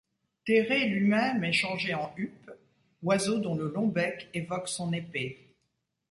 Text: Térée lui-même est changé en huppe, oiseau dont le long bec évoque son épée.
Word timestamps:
Térée 0.47 0.87
lui-même 0.87 1.43
est 1.43 1.53
changé 1.53 1.93
en 1.93 2.11
huppe, 2.17 2.49
oiseau 3.03 3.37
dont 3.37 3.53
le 3.53 3.69
long 3.71 3.85
bec 3.85 4.29
évoque 4.33 4.67
son 4.67 4.91
épée. 4.93 5.53